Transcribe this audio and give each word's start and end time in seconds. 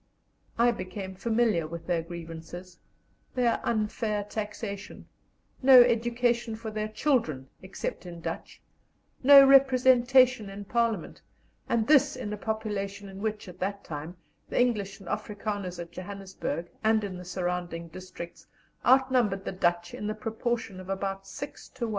I 0.57 0.71
became 0.71 1.13
familiar 1.13 1.67
with 1.67 1.85
their 1.85 2.01
grievances 2.01 2.79
their 3.35 3.61
unfair 3.63 4.23
taxation; 4.23 5.07
no 5.61 5.83
education 5.83 6.55
for 6.55 6.71
their 6.71 6.87
children 6.87 7.49
except 7.61 8.07
in 8.07 8.19
Dutch; 8.19 8.63
no 9.21 9.45
representation 9.45 10.49
in 10.49 10.65
Parliament 10.65 11.21
and 11.69 11.85
this 11.85 12.15
in 12.15 12.33
a 12.33 12.37
population 12.37 13.09
in 13.09 13.19
which, 13.21 13.47
at 13.47 13.59
that 13.59 13.83
time, 13.83 14.17
the 14.49 14.59
English 14.59 14.99
and 14.99 15.07
Afrikanders 15.07 15.77
at 15.79 15.91
Johannesburg 15.91 16.71
and 16.83 17.03
in 17.03 17.15
the 17.19 17.23
surrounding 17.23 17.87
districts 17.89 18.47
outnumbered 18.83 19.45
the 19.45 19.51
Dutch 19.51 19.93
in 19.93 20.07
the 20.07 20.15
proportion 20.15 20.79
of 20.79 20.89
about 20.89 21.27
6 21.27 21.69
to 21.75 21.87
1. 21.89 21.89